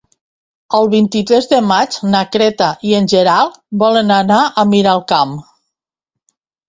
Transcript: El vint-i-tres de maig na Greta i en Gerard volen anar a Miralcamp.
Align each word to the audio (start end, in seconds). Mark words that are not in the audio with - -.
El 0.77 0.87
vint-i-tres 0.93 1.47
de 1.51 1.59
maig 1.71 1.97
na 2.15 2.21
Greta 2.35 2.69
i 2.93 2.95
en 3.01 3.09
Gerard 3.13 3.59
volen 3.85 4.15
anar 4.17 4.41
a 4.47 4.65
Miralcamp. 4.73 5.37